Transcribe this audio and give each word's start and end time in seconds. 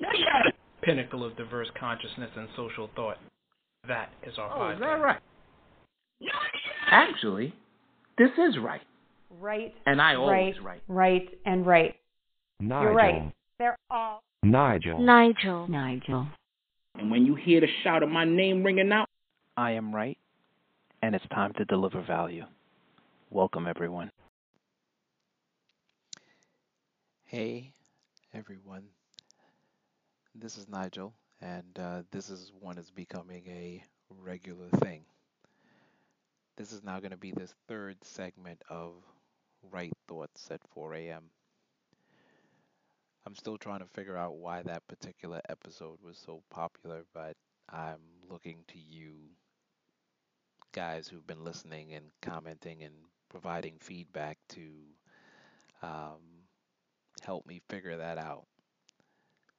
pinnacle 0.82 1.24
of 1.24 1.36
diverse 1.36 1.68
consciousness 1.78 2.30
and 2.36 2.48
social 2.56 2.90
thought. 2.94 3.16
That 3.86 4.10
is 4.26 4.34
our 4.38 4.50
oh, 4.50 4.58
podcast. 4.58 4.74
Is 4.74 4.80
that 4.80 4.86
right? 4.86 5.20
Actually, 6.90 7.54
this 8.16 8.30
is 8.38 8.56
right. 8.62 8.80
Right. 9.40 9.74
And 9.86 10.00
I 10.00 10.14
always 10.14 10.54
right. 10.62 10.82
Right, 10.88 11.22
right 11.22 11.38
and 11.46 11.66
right. 11.66 11.94
Nigel. 12.60 12.82
You're 12.82 12.94
right. 12.94 13.32
They're 13.58 13.78
all. 13.90 14.22
Nigel. 14.42 14.98
Nigel. 14.98 15.68
Nigel. 15.68 16.26
And 16.96 17.10
when 17.10 17.24
you 17.26 17.34
hear 17.34 17.60
the 17.60 17.68
shout 17.84 18.02
of 18.02 18.08
my 18.08 18.24
name 18.24 18.64
ringing 18.64 18.90
out, 18.92 19.08
I 19.56 19.72
am 19.72 19.94
right, 19.94 20.18
and 21.02 21.14
it's 21.14 21.24
time 21.32 21.52
to 21.58 21.64
deliver 21.64 22.02
value. 22.02 22.44
Welcome, 23.30 23.66
everyone. 23.66 24.10
Hey, 27.24 27.72
everyone. 28.32 28.84
This 30.40 30.56
is 30.56 30.68
Nigel, 30.68 31.12
and 31.42 31.78
uh, 31.78 32.02
this 32.10 32.30
is 32.30 32.50
one 32.60 32.78
is 32.78 32.90
becoming 32.90 33.46
a 33.48 33.84
regular 34.08 34.70
thing. 34.70 35.04
This 36.56 36.72
is 36.72 36.84
now 36.84 37.00
going 37.00 37.12
to 37.12 37.16
be 37.16 37.32
the 37.32 37.46
third 37.68 38.04
segment 38.04 38.62
of 38.68 39.02
Right 39.62 39.92
Thoughts 40.06 40.50
at 40.50 40.60
4 40.74 40.94
a.m. 40.94 41.30
I'm 43.26 43.36
still 43.36 43.58
trying 43.58 43.80
to 43.80 43.86
figure 43.86 44.16
out 44.16 44.36
why 44.36 44.62
that 44.62 44.86
particular 44.88 45.40
episode 45.48 45.98
was 46.02 46.18
so 46.18 46.42
popular, 46.50 47.04
but 47.14 47.36
I'm 47.68 48.00
looking 48.28 48.64
to 48.68 48.78
you 48.78 49.14
guys 50.72 51.08
who've 51.08 51.26
been 51.26 51.44
listening 51.44 51.94
and 51.94 52.10
commenting 52.22 52.82
and 52.82 52.94
providing 53.28 53.76
feedback 53.80 54.38
to 54.48 54.70
um, 55.82 56.20
help 57.22 57.46
me 57.46 57.60
figure 57.68 57.96
that 57.96 58.18
out. 58.18 58.46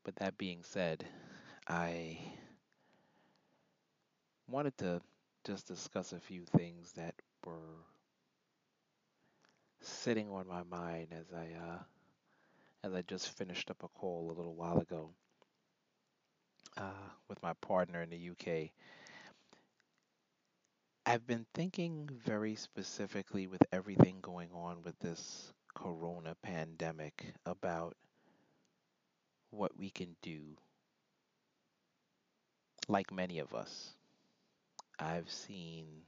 But 0.04 0.16
that 0.18 0.38
being 0.38 0.64
said, 0.64 1.06
I 1.68 2.20
wanted 4.48 4.78
to 4.80 5.02
just 5.46 5.68
discuss 5.68 6.12
a 6.14 6.20
few 6.20 6.44
things 6.46 6.92
that 6.94 7.16
were 7.46 7.84
sitting 9.82 10.30
on 10.30 10.48
my 10.48 10.64
mind 10.64 11.08
as 11.14 11.32
I 11.34 11.54
uh, 11.54 11.80
as 12.84 12.94
I 12.94 13.02
just 13.04 13.30
finished 13.38 13.70
up 13.70 13.84
a 13.84 13.88
call 13.90 14.30
a 14.30 14.34
little 14.36 14.56
while 14.56 14.80
ago 14.80 15.10
uh, 16.78 17.10
with 17.28 17.42
my 17.42 17.54
partner 17.54 18.02
in 18.02 18.10
the 18.10 18.30
UK. 18.32 18.72
I've 21.06 21.26
been 21.26 21.46
thinking 21.54 22.10
very 22.26 22.56
specifically 22.56 23.48
with 23.48 23.64
everything 23.72 24.20
going 24.22 24.50
on 24.54 24.84
with 24.84 24.98
this 25.00 25.54
corona 25.74 26.36
pandemic 26.42 27.34
about 27.46 27.96
what 29.52 29.78
we 29.78 29.90
can 29.90 30.16
do, 30.22 30.56
like 32.90 33.12
many 33.12 33.40
of 33.40 33.54
us. 33.54 33.96
I've 35.00 35.30
seen 35.30 36.04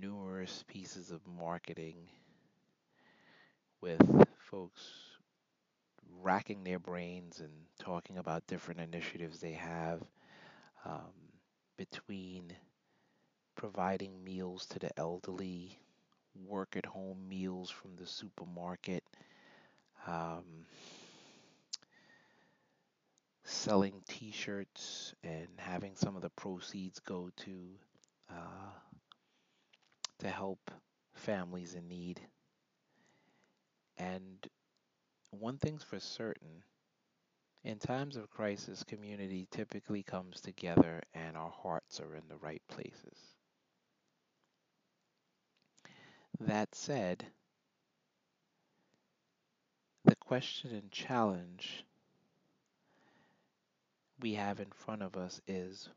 numerous 0.00 0.62
pieces 0.66 1.10
of 1.10 1.26
marketing 1.26 2.08
with 3.80 4.00
folks 4.50 4.82
racking 6.22 6.64
their 6.64 6.78
brains 6.78 7.40
and 7.40 7.52
talking 7.78 8.16
about 8.18 8.46
different 8.46 8.80
initiatives 8.80 9.40
they 9.40 9.52
have 9.52 10.00
um, 10.84 11.12
between 11.76 12.52
providing 13.56 14.22
meals 14.24 14.64
to 14.66 14.78
the 14.78 14.96
elderly, 14.98 15.78
work 16.46 16.76
at 16.76 16.86
home 16.86 17.28
meals 17.28 17.70
from 17.70 17.96
the 17.96 18.06
supermarket, 18.06 19.04
um, 20.06 20.66
selling 23.44 24.02
t 24.08 24.30
shirts 24.30 25.14
and 25.22 25.48
having 25.56 25.94
some 25.96 26.16
of 26.16 26.22
the 26.22 26.30
proceeds 26.30 26.98
go 27.00 27.30
to 27.36 27.78
uh, 28.30 28.72
to 30.18 30.28
help 30.28 30.70
families 31.14 31.74
in 31.74 31.86
need. 31.88 32.20
And 33.98 34.46
one 35.30 35.58
thing's 35.58 35.82
for 35.82 36.00
certain 36.00 36.62
in 37.64 37.78
times 37.78 38.16
of 38.16 38.30
crisis, 38.30 38.84
community 38.84 39.48
typically 39.50 40.02
comes 40.02 40.40
together 40.40 41.02
and 41.14 41.36
our 41.36 41.50
hearts 41.50 41.98
are 41.98 42.14
in 42.14 42.22
the 42.28 42.36
right 42.36 42.62
places. 42.68 43.18
That 46.40 46.74
said, 46.74 47.24
the 50.04 50.16
question 50.16 50.74
and 50.74 50.90
challenge 50.90 51.84
we 54.24 54.34
have 54.36 54.58
in 54.58 54.70
front 54.72 55.02
of 55.02 55.18
us 55.18 55.42
is 55.46 55.90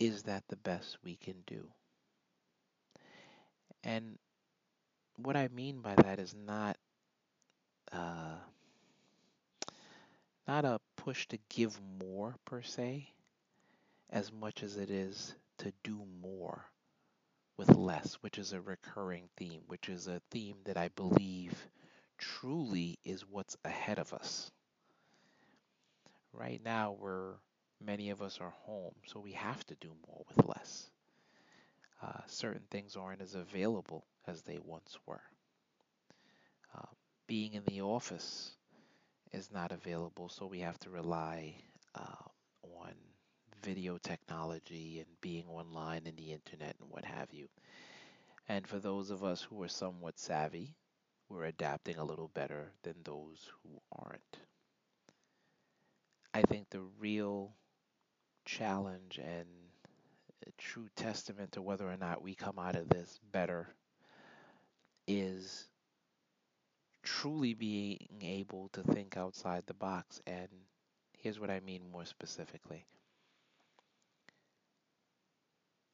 is 0.00 0.24
that 0.24 0.42
the 0.48 0.56
best 0.56 0.98
we 1.04 1.14
can 1.14 1.36
do? 1.46 1.68
And 3.84 4.18
what 5.16 5.36
I 5.36 5.46
mean 5.48 5.80
by 5.80 5.94
that 5.94 6.18
is 6.18 6.34
not 6.34 6.76
uh, 7.92 8.38
not 10.48 10.64
a 10.64 10.80
push 10.96 11.28
to 11.28 11.38
give 11.48 11.80
more 12.02 12.34
per 12.44 12.62
se, 12.62 13.08
as 14.10 14.32
much 14.32 14.64
as 14.64 14.76
it 14.76 14.90
is 14.90 15.36
to 15.58 15.72
do 15.84 16.04
more 16.20 16.64
with 17.56 17.76
less, 17.76 18.14
which 18.14 18.38
is 18.38 18.52
a 18.52 18.60
recurring 18.60 19.28
theme, 19.36 19.62
which 19.68 19.88
is 19.88 20.08
a 20.08 20.20
theme 20.32 20.56
that 20.64 20.76
I 20.76 20.88
believe 20.88 21.68
truly 22.18 22.98
is 23.04 23.24
what's 23.28 23.56
ahead 23.64 24.00
of 24.00 24.12
us. 24.12 24.50
Right 26.32 26.62
now, 26.64 26.96
we're 26.98 27.34
many 27.80 28.10
of 28.10 28.22
us 28.22 28.38
are 28.40 28.54
home, 28.64 28.94
so 29.06 29.20
we 29.20 29.32
have 29.32 29.64
to 29.66 29.74
do 29.76 29.92
more 30.06 30.24
with 30.28 30.46
less. 30.46 30.90
Uh, 32.02 32.20
certain 32.26 32.62
things 32.70 32.96
aren't 32.96 33.20
as 33.20 33.34
available 33.34 34.04
as 34.26 34.42
they 34.42 34.58
once 34.58 34.98
were. 35.06 35.22
Uh, 36.74 36.86
being 37.26 37.54
in 37.54 37.64
the 37.66 37.82
office 37.82 38.52
is 39.32 39.50
not 39.52 39.72
available, 39.72 40.28
so 40.28 40.46
we 40.46 40.60
have 40.60 40.78
to 40.80 40.90
rely 40.90 41.54
uh, 41.94 42.28
on 42.62 42.92
video 43.62 43.98
technology 43.98 44.98
and 44.98 45.20
being 45.20 45.46
online 45.48 46.06
in 46.06 46.16
the 46.16 46.32
internet 46.32 46.74
and 46.80 46.90
what 46.90 47.04
have 47.04 47.32
you. 47.32 47.48
And 48.48 48.66
for 48.66 48.78
those 48.78 49.10
of 49.10 49.22
us 49.24 49.42
who 49.42 49.62
are 49.62 49.68
somewhat 49.68 50.18
savvy, 50.18 50.74
we're 51.28 51.44
adapting 51.44 51.96
a 51.98 52.04
little 52.04 52.28
better 52.28 52.72
than 52.82 52.94
those 53.04 53.50
who 53.62 53.80
aren't. 53.92 54.38
I 56.34 56.42
think 56.42 56.68
the 56.70 56.82
real 56.98 57.54
challenge 58.44 59.18
and 59.18 59.46
uh, 60.46 60.50
true 60.58 60.88
testament 60.96 61.52
to 61.52 61.62
whether 61.62 61.88
or 61.90 61.96
not 61.96 62.22
we 62.22 62.34
come 62.34 62.58
out 62.58 62.76
of 62.76 62.88
this 62.88 63.20
better 63.32 63.74
is 65.06 65.68
truly 67.04 67.54
being 67.54 67.98
able 68.22 68.68
to 68.70 68.82
think 68.82 69.16
outside 69.16 69.64
the 69.66 69.74
box. 69.74 70.20
And 70.26 70.48
here's 71.12 71.38
what 71.38 71.50
I 71.50 71.60
mean 71.60 71.90
more 71.90 72.04
specifically 72.04 72.84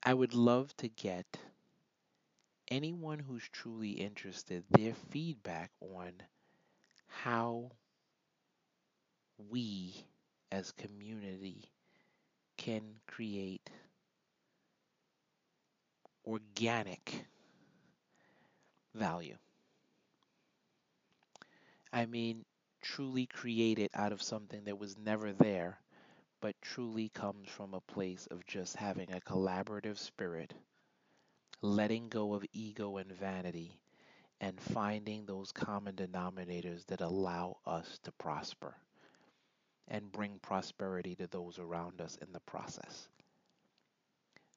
I 0.03 0.12
would 0.15 0.34
love 0.34 0.77
to 0.78 0.88
get 0.88 1.38
anyone 2.69 3.19
who's 3.19 3.47
truly 3.50 3.91
interested 3.91 4.65
their 4.71 4.94
feedback 4.94 5.71
on 5.81 6.12
how 7.09 7.72
we 9.38 10.07
as 10.53 10.72
community 10.72 11.70
can 12.56 12.82
create 13.06 13.70
organic 16.26 17.26
value. 18.94 19.36
I 21.92 22.06
mean, 22.06 22.44
truly 22.81 23.26
create 23.26 23.78
it 23.78 23.91
out 23.94 24.12
of 24.12 24.22
something 24.22 24.65
that 24.65 24.78
was 24.78 24.97
never 24.98 25.33
there, 25.33 25.78
but 26.41 26.60
truly 26.62 27.09
comes 27.10 27.48
from 27.48 27.74
a 27.74 27.80
place 27.80 28.27
of 28.28 28.47
just 28.47 28.77
having 28.77 29.12
a 29.12 29.21
collaborative 29.21 29.98
spirit, 29.98 30.54
letting 31.62 32.09
go 32.09 32.34
of 32.34 32.45
ego 32.53 32.97
and 32.97 33.12
vanity, 33.12 33.78
and 34.41 34.60
finding 34.60 35.27
those 35.27 35.53
common 35.53 35.95
denominators 35.97 36.86
that 36.86 37.00
allow 37.00 37.59
us 37.66 37.98
to 38.04 38.12
prosper 38.12 38.77
and 39.88 40.12
bring 40.12 40.38
prosperity 40.40 41.14
to 41.16 41.26
those 41.28 41.58
around 41.58 42.00
us 42.00 42.16
in 42.16 42.32
the 42.32 42.40
process. 42.40 43.08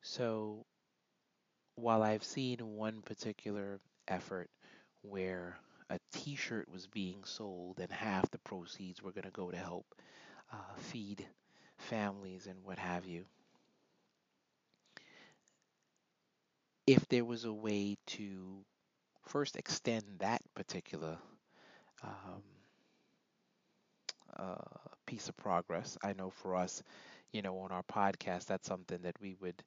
So, 0.03 0.65
while 1.75 2.01
I've 2.03 2.23
seen 2.23 2.59
one 2.77 3.01
particular 3.01 3.79
effort 4.07 4.49
where 5.01 5.57
a 5.89 5.99
t 6.13 6.35
shirt 6.35 6.69
was 6.69 6.87
being 6.87 7.23
sold 7.25 7.79
and 7.79 7.91
half 7.91 8.29
the 8.31 8.37
proceeds 8.39 9.01
were 9.01 9.11
going 9.11 9.25
to 9.25 9.31
go 9.31 9.51
to 9.51 9.57
help 9.57 9.85
uh, 10.51 10.75
feed 10.77 11.25
families 11.77 12.47
and 12.47 12.63
what 12.63 12.79
have 12.79 13.05
you, 13.05 13.25
if 16.87 17.07
there 17.09 17.25
was 17.25 17.45
a 17.45 17.53
way 17.53 17.97
to 18.05 18.63
first 19.27 19.55
extend 19.57 20.03
that 20.19 20.41
particular 20.55 21.17
um, 22.03 22.43
a 24.37 24.90
piece 25.11 25.29
of 25.29 25.37
progress. 25.37 25.97
I 26.03 26.13
know 26.13 26.31
for 26.31 26.55
us, 26.55 26.83
you 27.33 27.41
know, 27.43 27.59
on 27.59 27.71
our 27.71 27.83
podcast, 27.83 28.45
that's 28.47 28.67
something 28.67 29.01
that 29.03 29.19
we 29.21 29.35
would 29.41 29.63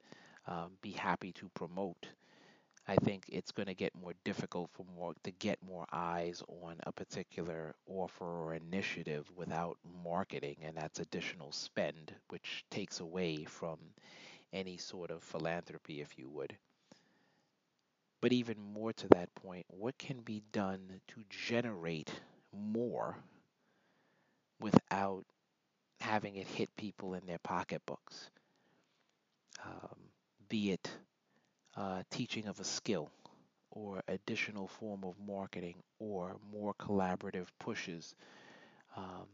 um, 0.46 0.72
be 0.82 0.92
happy 0.92 1.32
to 1.34 1.48
promote. 1.54 2.08
I 2.88 2.96
think 2.96 3.24
it's 3.28 3.52
going 3.52 3.66
to 3.68 3.74
get 3.74 3.94
more 3.94 4.14
difficult 4.24 4.70
for 4.72 4.86
more 4.96 5.14
to 5.24 5.30
get 5.32 5.62
more 5.62 5.86
eyes 5.92 6.42
on 6.64 6.80
a 6.86 6.92
particular 6.92 7.74
offer 7.86 8.24
or 8.24 8.54
initiative 8.54 9.30
without 9.36 9.78
marketing, 10.04 10.56
and 10.62 10.76
that's 10.76 11.00
additional 11.00 11.52
spend, 11.52 12.14
which 12.28 12.64
takes 12.70 13.00
away 13.00 13.44
from 13.44 13.78
any 14.52 14.78
sort 14.78 15.10
of 15.10 15.22
philanthropy, 15.22 16.00
if 16.00 16.18
you 16.18 16.28
would. 16.30 16.56
But 18.20 18.32
even 18.32 18.58
more 18.60 18.92
to 18.94 19.08
that 19.10 19.34
point, 19.36 19.66
what 19.68 19.98
can 19.98 20.22
be 20.22 20.40
done 20.50 21.00
to 21.08 21.24
generate 21.30 22.22
more 22.52 23.22
without 24.60 25.24
having 26.04 26.36
it 26.36 26.46
hit 26.48 26.76
people 26.76 27.14
in 27.14 27.26
their 27.26 27.38
pocketbooks? 27.40 28.30
Um, 29.64 29.96
be 30.48 30.72
it 30.72 30.90
uh, 31.76 32.02
teaching 32.10 32.46
of 32.48 32.60
a 32.60 32.64
skill 32.64 33.10
or 33.70 34.02
additional 34.08 34.68
form 34.68 35.04
of 35.04 35.14
marketing 35.20 35.76
or 36.00 36.36
more 36.52 36.74
collaborative 36.74 37.48
pushes. 37.60 38.14
Um, 38.96 39.26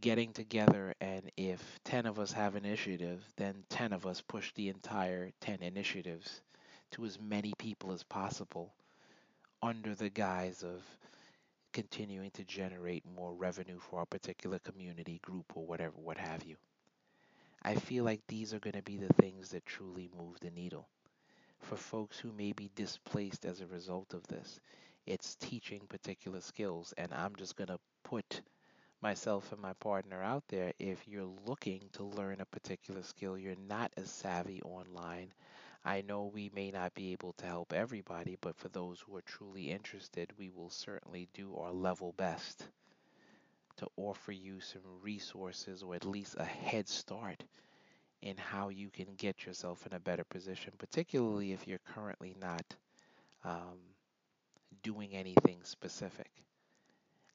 getting 0.00 0.32
together, 0.32 0.94
and 1.00 1.30
if 1.36 1.80
10 1.84 2.06
of 2.06 2.18
us 2.20 2.32
have 2.32 2.56
initiative, 2.56 3.24
then 3.36 3.64
10 3.70 3.92
of 3.92 4.06
us 4.06 4.20
push 4.22 4.52
the 4.54 4.68
entire 4.68 5.30
10 5.40 5.62
initiatives 5.62 6.42
to 6.92 7.04
as 7.06 7.20
many 7.20 7.52
people 7.58 7.92
as 7.92 8.02
possible 8.04 8.74
under 9.62 9.94
the 9.94 10.10
guise 10.10 10.62
of 10.64 10.82
continuing 11.72 12.30
to 12.32 12.44
generate 12.44 13.04
more 13.06 13.34
revenue 13.34 13.78
for 13.78 14.02
a 14.02 14.06
particular 14.06 14.58
community 14.60 15.18
group 15.20 15.56
or 15.56 15.66
whatever, 15.66 15.96
what 15.98 16.18
have 16.18 16.44
you. 16.44 16.56
I 17.62 17.74
feel 17.76 18.04
like 18.04 18.26
these 18.26 18.52
are 18.54 18.60
going 18.60 18.74
to 18.76 18.82
be 18.82 18.98
the 18.98 19.12
things 19.14 19.50
that 19.50 19.64
truly 19.66 20.08
move 20.16 20.38
the 20.40 20.50
needle 20.50 20.88
for 21.60 21.76
folks 21.76 22.18
who 22.18 22.32
may 22.32 22.52
be 22.52 22.70
displaced 22.74 23.44
as 23.46 23.60
a 23.60 23.66
result 23.66 24.14
of 24.14 24.26
this. 24.28 24.60
It's 25.06 25.36
teaching 25.36 25.86
particular 25.88 26.40
skills, 26.40 26.92
and 26.98 27.12
I'm 27.12 27.36
just 27.36 27.56
going 27.56 27.68
to 27.68 27.80
put 28.04 28.42
myself 29.00 29.52
and 29.52 29.60
my 29.60 29.74
partner 29.74 30.22
out 30.22 30.44
there. 30.48 30.72
If 30.78 31.08
you're 31.08 31.32
looking 31.46 31.88
to 31.92 32.04
learn 32.04 32.40
a 32.40 32.46
particular 32.46 33.02
skill, 33.02 33.38
you're 33.38 33.56
not 33.68 33.92
as 33.96 34.10
savvy 34.10 34.62
online. 34.62 35.32
I 35.84 36.00
know 36.02 36.24
we 36.26 36.50
may 36.54 36.70
not 36.70 36.94
be 36.94 37.12
able 37.12 37.34
to 37.34 37.46
help 37.46 37.72
everybody, 37.72 38.36
but 38.40 38.56
for 38.56 38.68
those 38.68 39.00
who 39.00 39.16
are 39.16 39.22
truly 39.22 39.70
interested, 39.70 40.32
we 40.38 40.50
will 40.50 40.70
certainly 40.70 41.28
do 41.34 41.56
our 41.56 41.72
level 41.72 42.12
best 42.12 42.68
to 43.76 43.86
offer 43.96 44.32
you 44.32 44.60
some 44.60 44.80
resources 45.02 45.82
or 45.82 45.94
at 45.94 46.06
least 46.06 46.36
a 46.38 46.44
head 46.44 46.88
start 46.88 47.44
in 48.22 48.36
how 48.36 48.68
you 48.70 48.90
can 48.90 49.14
get 49.16 49.46
yourself 49.46 49.86
in 49.86 49.92
a 49.94 50.00
better 50.00 50.24
position, 50.24 50.72
particularly 50.78 51.52
if 51.52 51.66
you're 51.68 51.80
currently 51.94 52.34
not 52.40 52.76
um, 53.44 53.78
doing 54.82 55.14
anything 55.14 55.60
specific. 55.64 56.30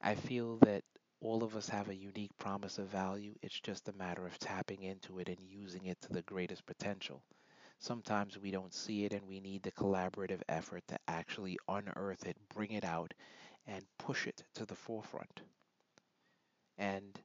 I 0.02 0.16
feel 0.16 0.58
that 0.60 0.84
all 1.20 1.44
of 1.44 1.56
us 1.56 1.70
have 1.70 1.90
a 1.90 1.96
unique 1.96 2.36
promise 2.40 2.80
of 2.80 2.88
value. 2.88 3.36
It's 3.44 3.60
just 3.60 3.88
a 3.90 3.94
matter 3.94 4.26
of 4.26 4.40
tapping 4.40 4.82
into 4.84 5.20
it 5.20 5.30
and 5.30 5.40
using 5.42 5.86
it 5.86 6.02
to 6.02 6.14
the 6.14 6.24
greatest 6.24 6.66
potential. 6.66 7.22
Sometimes 7.80 8.38
we 8.38 8.52
don't 8.52 8.74
see 8.74 9.06
it 9.06 9.14
and 9.14 9.28
we 9.28 9.40
need 9.40 9.64
the 9.64 9.72
collaborative 9.72 10.42
effort 10.50 10.84
to 10.90 11.00
actually 11.08 11.58
unearth 11.68 12.26
it, 12.26 12.38
bring 12.54 12.72
it 12.72 12.86
out, 12.86 13.14
and 13.68 13.86
push 13.98 14.28
it 14.28 14.44
to 14.56 14.66
the 14.66 14.76
forefront. 14.76 15.42
And 16.80 17.20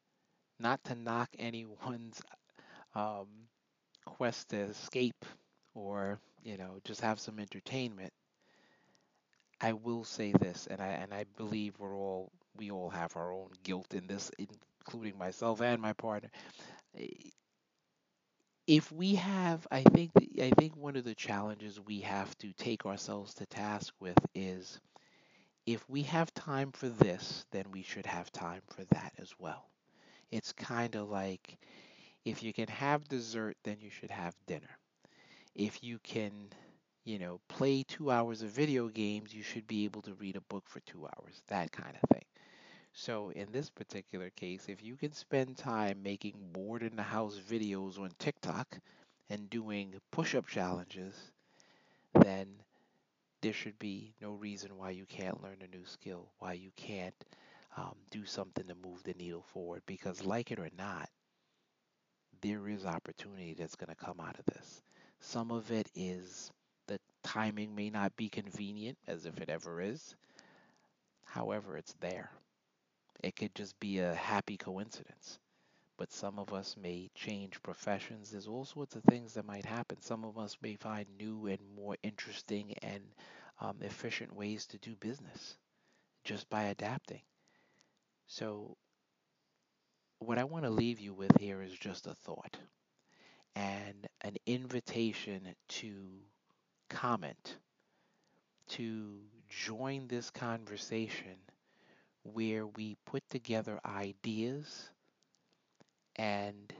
not 0.58 0.84
to 0.84 0.94
knock 0.94 1.31
anyone's 1.38 2.22
um, 2.94 3.49
quest 4.04 4.50
to 4.50 4.58
escape 4.58 5.25
or 5.75 6.20
you 6.44 6.56
know 6.56 6.78
just 6.84 7.00
have 7.02 7.20
some 7.20 7.38
entertainment 7.40 8.12
i 9.60 9.72
will 9.72 10.04
say 10.04 10.32
this 10.32 10.66
and 10.66 10.81
i 10.81 10.88
and 10.88 11.12
i 11.14 11.25
believe 11.37 11.75
we're 11.78 11.96
all 11.96 12.31
we 12.56 12.70
all 12.70 12.90
have 12.90 13.16
our 13.16 13.32
own 13.32 13.49
guilt 13.62 13.94
in 13.94 14.06
this 14.06 14.31
including 14.38 15.16
myself 15.19 15.60
and 15.62 15.81
my 15.81 15.93
partner 15.94 16.28
if 18.73 18.91
we 18.93 19.15
have 19.17 19.67
i 19.71 19.83
think 19.83 20.11
i 20.43 20.51
think 20.59 20.77
one 20.77 20.97
of 20.97 21.05
the 21.05 21.15
challenges 21.15 21.81
we 21.81 22.01
have 22.01 22.37
to 22.39 22.53
take 22.55 22.87
ourselves 22.87 23.35
to 23.35 23.47
task 23.47 23.93
with 24.01 24.19
is 24.35 24.81
if 25.67 25.89
we 25.91 26.03
have 26.03 26.33
time 26.35 26.73
for 26.73 26.89
this 26.89 27.47
then 27.53 27.65
we 27.73 27.83
should 27.83 28.07
have 28.07 28.33
time 28.33 28.63
for 28.69 28.85
that 28.91 29.13
as 29.19 29.35
well 29.39 29.69
it's 30.33 30.53
kind 30.53 30.97
of 30.97 31.11
like 31.11 31.59
if 32.25 32.43
you 32.43 32.53
can 32.53 32.69
have 32.69 33.09
dessert, 33.09 33.57
then 33.65 33.79
you 33.81 33.91
should 33.91 34.11
have 34.11 34.35
dinner. 34.47 34.79
If 35.55 35.83
you 35.85 35.99
can, 36.05 36.33
you 37.05 37.19
know, 37.19 37.41
play 37.49 37.85
two 37.85 38.11
hours 38.11 38.43
of 38.43 38.51
video 38.51 38.89
games, 38.89 39.35
you 39.35 39.43
should 39.43 39.67
be 39.69 39.85
able 39.85 40.03
to 40.03 40.15
read 40.15 40.37
a 40.37 40.43
book 40.43 40.65
for 40.69 40.81
two 40.81 41.07
hours, 41.07 41.43
that 41.49 41.73
kind 41.73 41.97
of 42.03 42.09
thing. 42.11 42.25
So, 42.94 43.29
in 43.31 43.53
this 43.53 43.69
particular 43.69 44.31
case, 44.31 44.69
if 44.71 44.83
you 44.83 44.97
can 44.97 45.12
spend 45.12 45.59
time 45.59 46.03
making 46.03 46.53
bored 46.53 46.83
in 46.83 46.97
the 46.97 47.03
house 47.03 47.39
videos 47.39 47.99
on 47.99 48.12
TikTok 48.19 48.79
and 49.29 49.50
doing 49.50 50.00
push 50.11 50.35
up 50.35 50.47
challenges, 50.47 51.33
then 52.15 52.62
there 53.43 53.53
should 53.53 53.79
be 53.79 54.15
no 54.21 54.33
reason 54.33 54.77
why 54.79 54.91
you 54.91 55.06
can't 55.06 55.43
learn 55.43 55.62
a 55.62 55.77
new 55.77 55.85
skill, 55.87 56.33
why 56.39 56.55
you 56.55 56.71
can't 56.77 57.15
um, 57.77 57.97
do 58.11 58.25
something 58.27 58.67
to 58.69 58.75
move 58.77 59.03
the 59.05 59.15
needle 59.15 59.43
forward. 59.43 59.83
Because, 59.87 60.25
like 60.25 60.50
it 60.50 60.59
or 60.61 60.71
not, 60.79 61.09
there 62.43 62.69
is 62.69 62.85
opportunity 62.85 63.55
that's 63.55 63.77
going 63.77 63.88
to 63.88 63.95
come 64.05 64.21
out 64.21 64.38
of 64.38 64.45
this. 64.47 64.83
Some 65.21 65.50
of 65.50 65.71
it 65.71 65.88
is 65.95 66.50
the 66.88 66.99
timing 67.23 67.75
may 67.75 67.91
not 67.91 68.17
be 68.17 68.29
convenient, 68.29 68.99
as 69.06 69.25
if 69.25 69.38
it 69.41 69.49
ever 69.49 69.81
is. 69.81 70.15
However, 71.25 71.77
it's 71.77 71.95
there. 71.95 72.31
It 73.23 73.37
could 73.37 73.55
just 73.55 73.79
be 73.79 74.01
a 74.01 74.15
happy 74.15 74.57
coincidence. 74.57 75.39
But 75.97 76.13
some 76.13 76.39
of 76.39 76.53
us 76.53 76.77
may 76.77 77.11
change 77.15 77.63
professions. 77.63 78.31
There's 78.31 78.49
all 78.49 78.65
sorts 78.65 78.97
of 78.97 79.05
things 79.05 79.35
that 79.35 79.45
might 79.45 79.65
happen. 79.65 80.01
Some 80.01 80.25
of 80.25 80.39
us 80.39 80.57
may 80.61 80.75
find 80.77 81.07
new 81.19 81.47
and 81.47 81.61
more 81.77 81.97
interesting 82.03 82.75
and 82.83 83.03
um, 83.61 83.77
efficient 83.83 84.35
ways 84.35 84.67
to 84.67 84.79
do 84.79 84.97
business 84.97 85.57
just 86.25 86.49
by 86.51 86.65
adapting. 86.65 87.21
So 88.27 88.77
what 90.19 90.39
I 90.39 90.45
want 90.45 90.65
to 90.65 90.71
leave 90.71 91.01
you 91.01 91.12
with 91.12 91.37
here 91.38 91.62
is 91.62 91.73
just 91.73 92.07
a 92.07 92.14
thought 92.14 92.57
and 93.55 94.09
an 94.23 94.37
invitation 94.47 95.55
to 95.69 95.95
comment, 96.88 97.57
to 98.71 99.19
join 99.49 100.09
this 100.09 100.31
conversation 100.31 101.37
where 102.25 102.67
we 102.67 102.97
put 103.07 103.29
together 103.29 103.81
ideas 103.85 104.91
and 106.17 106.73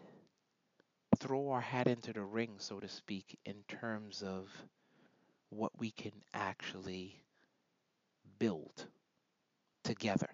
throw 1.19 1.49
our 1.51 1.61
hat 1.61 1.87
into 1.87 2.13
the 2.13 2.23
ring, 2.23 2.59
so 2.59 2.79
to 2.79 2.89
speak, 2.89 3.39
in 3.45 3.63
terms 3.67 4.23
of 4.23 4.67
what 5.51 5.79
we 5.79 5.91
can 5.91 6.13
actually 6.35 7.23
build 8.39 8.87
together. 9.85 10.29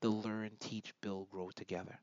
The 0.00 0.10
learn, 0.10 0.56
teach, 0.60 0.94
build, 1.00 1.30
grow 1.30 1.50
together. 1.50 2.00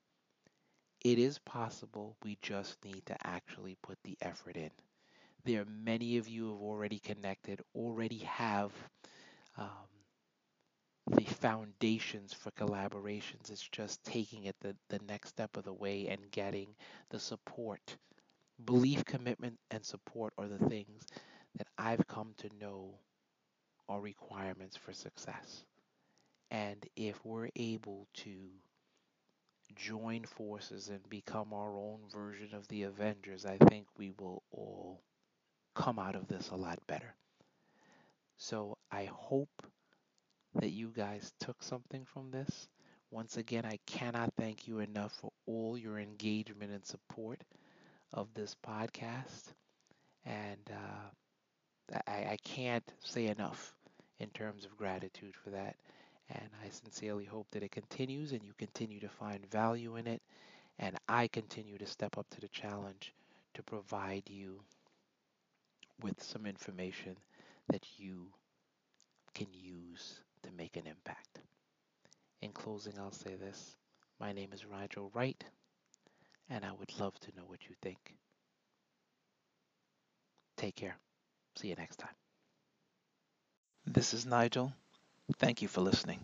It 1.03 1.19
is 1.19 1.38
possible. 1.39 2.15
We 2.24 2.38
just 2.41 2.83
need 2.86 3.05
to 3.07 3.27
actually 3.27 3.75
put 3.81 3.98
the 4.03 4.17
effort 4.21 4.55
in. 4.55 4.71
There 5.45 5.62
are 5.62 5.65
many 5.65 6.17
of 6.17 6.27
you 6.27 6.45
who 6.45 6.51
have 6.53 6.62
already 6.62 7.00
connected, 7.00 7.62
already 7.75 8.19
have 8.19 8.71
um, 9.57 9.98
the 11.09 11.25
foundations 11.25 12.33
for 12.33 12.51
collaborations. 12.51 13.51
It's 13.51 13.67
just 13.67 14.03
taking 14.03 14.45
it 14.45 14.55
the, 14.61 14.75
the 14.89 14.99
next 15.07 15.29
step 15.29 15.57
of 15.57 15.65
the 15.65 15.73
way 15.73 16.07
and 16.07 16.31
getting 16.31 16.75
the 17.09 17.19
support. 17.19 17.97
Belief, 18.65 19.05
commitment, 19.05 19.59
and 19.71 19.85
support 19.85 20.33
are 20.37 20.47
the 20.47 20.69
things 20.69 21.05
that 21.55 21.67
I've 21.77 22.07
come 22.07 22.33
to 22.37 22.49
know 22.59 22.99
are 23.89 24.01
requirements 24.01 24.77
for 24.77 24.93
success. 24.93 25.65
And 26.51 26.85
if 26.95 27.23
we're 27.25 27.49
able 27.55 28.07
to 28.15 28.31
join 29.75 30.25
forces 30.25 30.89
and 30.89 31.07
become 31.09 31.53
our 31.53 31.77
own 31.77 31.99
version 32.11 32.53
of 32.53 32.67
the 32.67 32.83
Avengers, 32.83 33.45
I 33.45 33.57
think 33.57 33.87
we 33.97 34.11
will 34.19 34.43
all 34.51 35.01
come 35.75 35.99
out 35.99 36.15
of 36.15 36.27
this 36.27 36.49
a 36.49 36.55
lot 36.55 36.79
better. 36.87 37.15
So 38.37 38.77
I 38.91 39.05
hope 39.05 39.68
that 40.55 40.71
you 40.71 40.91
guys 40.95 41.33
took 41.39 41.61
something 41.63 42.05
from 42.05 42.31
this. 42.31 42.67
Once 43.11 43.37
again, 43.37 43.65
I 43.65 43.79
cannot 43.85 44.33
thank 44.37 44.67
you 44.67 44.79
enough 44.79 45.13
for 45.13 45.31
all 45.47 45.77
your 45.77 45.97
engagement 45.99 46.71
and 46.71 46.85
support 46.85 47.43
of 48.13 48.27
this 48.33 48.55
podcast. 48.65 49.53
And 50.25 50.59
uh, 50.69 52.01
I, 52.07 52.31
I 52.31 52.37
can't 52.43 52.83
say 53.03 53.27
enough 53.27 53.75
in 54.19 54.29
terms 54.29 54.65
of 54.65 54.77
gratitude 54.77 55.35
for 55.43 55.51
that. 55.51 55.75
And 56.29 56.49
I 56.63 56.69
sincerely 56.69 57.25
hope 57.25 57.47
that 57.51 57.63
it 57.63 57.71
continues 57.71 58.31
and 58.31 58.43
you 58.43 58.53
continue 58.57 58.99
to 58.99 59.09
find 59.09 59.49
value 59.49 59.95
in 59.95 60.07
it. 60.07 60.21
And 60.77 60.97
I 61.07 61.27
continue 61.27 61.77
to 61.77 61.85
step 61.87 62.17
up 62.17 62.29
to 62.31 62.41
the 62.41 62.47
challenge 62.49 63.13
to 63.55 63.63
provide 63.63 64.23
you 64.29 64.61
with 66.01 66.21
some 66.23 66.45
information 66.45 67.15
that 67.69 67.85
you 67.97 68.27
can 69.33 69.47
use 69.51 70.21
to 70.43 70.51
make 70.58 70.75
an 70.75 70.88
impact. 70.88 71.39
In 72.41 72.51
closing, 72.51 72.93
I'll 72.98 73.12
say 73.12 73.36
this. 73.36 73.75
My 74.19 74.31
name 74.34 74.50
is 74.53 74.63
Nigel 74.69 75.12
Wright, 75.13 75.43
and 76.50 76.63
I 76.63 76.72
would 76.72 76.91
love 77.00 77.19
to 77.22 77.31
know 77.36 77.43
what 77.46 77.60
you 77.67 77.75
think. 77.81 78.15
Take 80.58 80.75
care. 80.75 80.96
See 81.55 81.69
you 81.69 81.75
next 81.75 81.98
time. 81.98 82.15
This 83.86 84.13
is 84.13 84.25
Nigel. 84.25 84.74
Thank 85.38 85.62
you 85.62 85.67
for 85.67 85.81
listening. 85.81 86.19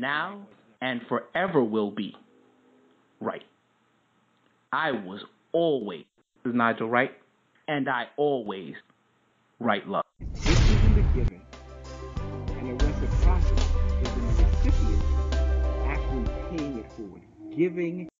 Now 0.00 0.40
and 0.80 1.00
forever 1.08 1.62
will 1.62 1.90
be 1.90 2.14
right. 3.20 3.44
I 4.72 4.92
was 4.92 5.24
always 5.52 6.04
this 6.44 6.52
is 6.52 6.56
Nigel 6.56 6.88
Wright, 6.88 7.12
and 7.66 7.88
I 7.88 8.04
always 8.16 8.74
write 9.58 9.88
love. 9.88 10.05
Giving 17.56 18.08